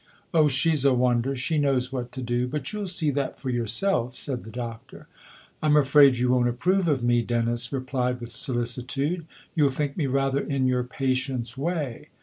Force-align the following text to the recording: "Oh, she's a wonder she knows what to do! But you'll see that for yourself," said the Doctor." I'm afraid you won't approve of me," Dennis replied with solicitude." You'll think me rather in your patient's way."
"Oh, 0.33 0.47
she's 0.47 0.83
a 0.83 0.95
wonder 0.95 1.35
she 1.35 1.59
knows 1.59 1.91
what 1.91 2.11
to 2.13 2.23
do! 2.23 2.47
But 2.47 2.73
you'll 2.73 2.87
see 2.87 3.11
that 3.11 3.37
for 3.37 3.51
yourself," 3.51 4.13
said 4.15 4.41
the 4.41 4.49
Doctor." 4.49 5.05
I'm 5.61 5.77
afraid 5.77 6.17
you 6.17 6.31
won't 6.31 6.49
approve 6.49 6.87
of 6.87 7.03
me," 7.03 7.21
Dennis 7.21 7.71
replied 7.71 8.19
with 8.19 8.31
solicitude." 8.31 9.27
You'll 9.55 9.69
think 9.69 9.97
me 9.97 10.07
rather 10.07 10.39
in 10.41 10.65
your 10.65 10.83
patient's 10.83 11.55
way." 11.55 12.07